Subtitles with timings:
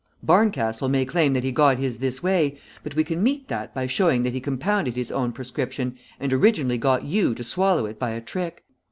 [0.23, 3.85] Barncastle may claim that he got his this way, but we can meet that by
[3.85, 8.09] showing that he compounded his own prescription, and originally got you to swallow it by
[8.09, 8.63] a trick.